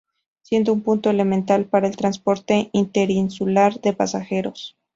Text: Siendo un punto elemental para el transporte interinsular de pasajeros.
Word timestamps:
Siendo 0.41 0.73
un 0.73 0.81
punto 0.81 1.11
elemental 1.11 1.65
para 1.65 1.87
el 1.87 1.95
transporte 1.95 2.71
interinsular 2.73 3.79
de 3.81 3.93
pasajeros. 3.93 4.75